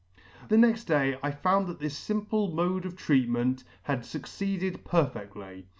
The 0.49 0.57
next 0.57 0.85
day 0.85 1.19
I 1.21 1.29
found 1.29 1.67
that 1.67 1.79
this 1.79 1.93
fimple 1.99 2.51
mode 2.51 2.87
of 2.87 2.95
treatment 2.95 3.63
had 3.83 3.99
fucceeded 4.01 4.83
perfectly. 4.83 5.67